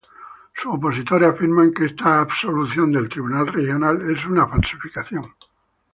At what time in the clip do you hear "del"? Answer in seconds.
2.91-3.07